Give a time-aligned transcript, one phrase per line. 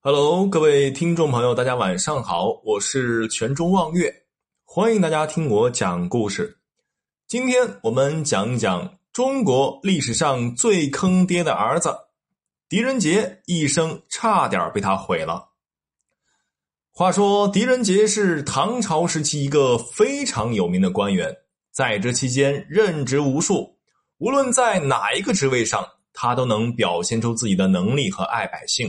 [0.00, 4.14] Hello，各位听众朋友，大家晚上好，我是泉中望月，
[4.64, 6.56] 欢迎大家听我讲故事。
[7.26, 11.92] 今天我们讲一讲中国历史上最坑爹的儿子
[12.68, 15.48] 狄仁杰，一生差点被他毁了。
[16.92, 21.36] 话说狄仁杰是唐朝时期一个非常有名的官员，
[21.72, 23.76] 在这期间任职无数，
[24.18, 28.88] 无论在哪一个职位上，他都能表现出自己的能力和爱百姓。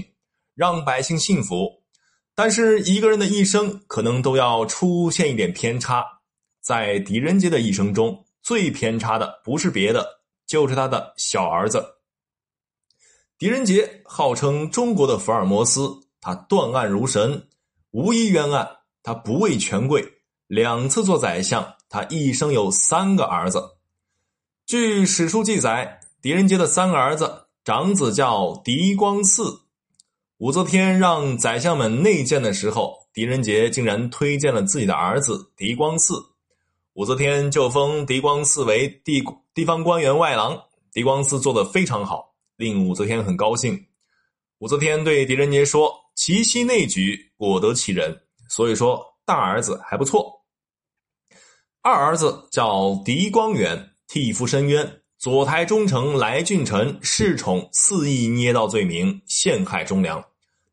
[0.59, 1.69] 让百姓幸福，
[2.35, 6.05] 但是一个人的一生可能都要出现一点偏差。
[6.59, 10.05] 在狄仁杰的一生中，最偏差的不是别的，
[10.45, 11.81] 就是他的小儿子。
[13.37, 17.47] 狄仁杰号称中国的福尔摩斯，他断案如神，
[17.91, 18.69] 无一冤案。
[19.01, 20.05] 他不畏权贵，
[20.47, 21.75] 两次做宰相。
[21.87, 23.63] 他一生有三个儿子。
[24.65, 29.68] 据史书记载，狄仁杰的三个儿子，长子叫狄光嗣。
[30.39, 36.15] 武则天让宰相们内荐的时候，狄仁杰竟然推荐了自己的儿子狄光嗣。
[36.93, 39.21] 武则天就封狄光嗣为地
[39.53, 40.57] 地方官员外郎。
[40.93, 43.85] 狄光嗣做得非常好，令武则天很高兴。
[44.59, 48.17] 武则天对狄仁杰说：“其妻内举，果得其人。”
[48.49, 50.45] 所以说，大儿子还不错。
[51.81, 55.01] 二儿子叫狄光远，替父申冤。
[55.19, 60.23] 左台忠臣来俊臣恃宠肆意捏造罪名，陷害忠良。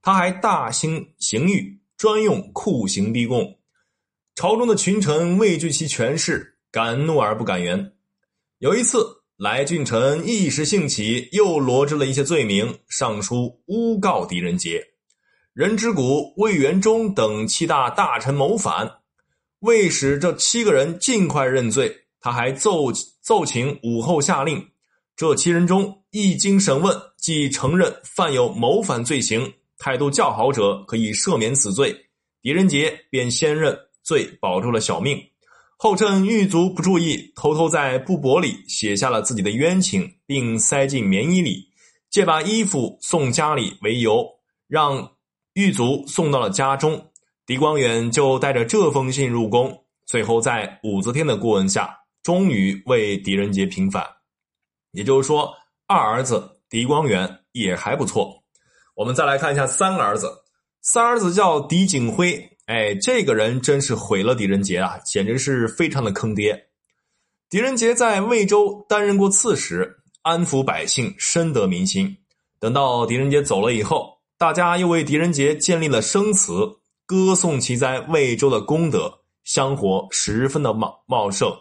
[0.00, 3.58] 他还大兴刑狱，专用酷刑逼供。
[4.36, 7.94] 朝中的群臣畏惧其权势，敢怒而不敢言。
[8.58, 9.04] 有一次，
[9.36, 14.80] 来俊臣一时兴起，又罗织了一些罪名，上书诬告狄仁杰、
[15.54, 18.88] 任之谷、魏元忠等七大大臣谋反。
[19.58, 24.60] 为使这七个人尽快认罪，他还奏奏请武后下令，
[25.14, 29.48] 这七人中一经审问，即承认犯有谋反罪行。
[29.78, 31.94] 态度较好者可以赦免此罪，
[32.42, 35.16] 狄仁杰便先认罪，保住了小命。
[35.76, 41.68] 后趁狱卒不注意，偷偷在布帛里写下了自己的冤情，并塞进棉衣里，
[42.10, 44.26] 借把衣服送家里为由，
[44.66, 45.12] 让
[45.52, 47.00] 狱卒送到了家中。
[47.46, 54.04] 狄光远就带着这封信入宫，最后在武则天的顾问下，终于为狄仁杰平反。
[54.90, 55.54] 也就是说，
[55.86, 58.42] 二儿子狄光远也还不错。
[58.96, 60.28] 我们再来看一下三儿子，
[60.82, 66.66] 三儿子叫狄景辉，哎，这个人真是毁了狄仁杰啊，简直是非常的坑爹。
[67.48, 72.16] 狄仁杰在魏州担任过刺史，安抚百姓，深得民心。
[72.58, 76.52] 等到狄仁杰走了以后，大家又为狄仁杰建立了生祠，
[77.06, 81.56] 歌颂其在魏州的功德，香火十分的茂茂盛。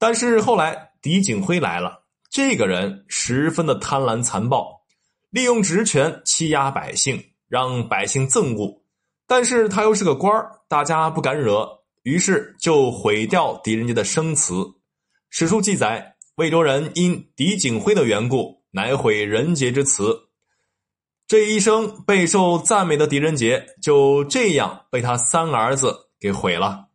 [0.00, 4.80] 但是后来狄景辉来了，这个人十分的贪婪残暴。
[5.28, 8.82] 利用职权欺压百姓，让百姓憎恶，
[9.28, 11.68] 但是他又是个官大家不敢惹，
[12.02, 14.54] 于是就毁掉狄仁杰的生祠。
[15.28, 20.18] 史书记载，魏州人因狄景辉的缘故，乃毁仁杰之祠。
[21.28, 26.89] 这一生备受赞美的狄仁杰，就这样被他三儿子给毁了。